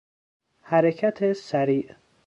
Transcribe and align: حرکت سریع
حرکت 0.61 1.33
سریع 1.33 1.89